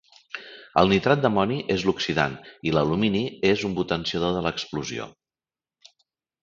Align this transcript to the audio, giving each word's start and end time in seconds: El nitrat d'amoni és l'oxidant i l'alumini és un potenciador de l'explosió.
El 0.81 0.89
nitrat 0.93 1.19
d'amoni 1.25 1.57
és 1.75 1.85
l'oxidant 1.89 2.33
i 2.71 2.73
l'alumini 2.77 3.23
és 3.53 3.67
un 3.71 3.79
potenciador 3.83 4.35
de 4.39 4.45
l'explosió. 4.49 5.11